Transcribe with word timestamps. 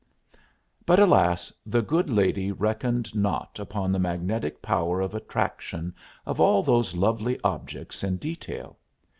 But, 0.83 0.99
alas, 0.99 1.53
the 1.63 1.83
good 1.83 2.09
lady 2.09 2.51
reckoned 2.51 3.13
not 3.13 3.59
upon 3.59 3.91
the 3.91 3.99
magnetic 3.99 4.59
power 4.59 4.99
of 4.99 5.13
attraction 5.13 5.93
of 6.25 6.39
all 6.41 6.63
those 6.63 6.95
lovely 6.95 7.39
objects 7.43 8.03
in 8.03 8.17
detail. 8.17 8.79